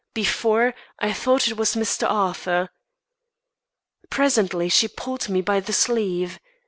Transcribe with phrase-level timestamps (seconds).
[0.15, 2.09] Before, I thought it was Mr.
[2.09, 2.69] Arthur.
[4.09, 6.39] Presently, she pulled me by the sleeve.